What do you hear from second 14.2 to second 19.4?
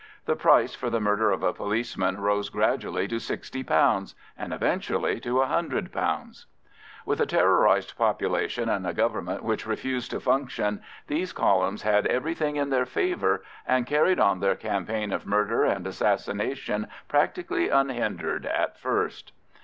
their campaign of murder and assassination practically unhindered at first.